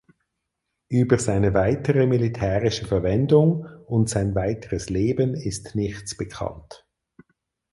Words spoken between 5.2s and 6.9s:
ist nichts bekannt.